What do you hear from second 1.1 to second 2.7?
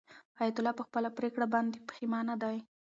پرېکړه باندې پښېمانه دی.